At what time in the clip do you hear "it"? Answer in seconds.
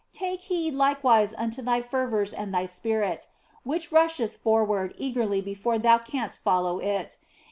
6.79-7.17